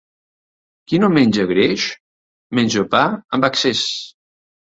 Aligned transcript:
Qui 0.91 0.99
no 1.03 1.09
menja 1.15 1.45
greix 1.51 1.83
menja 2.61 2.85
pa 2.95 3.03
amb 3.39 3.49
excés. 3.53 3.85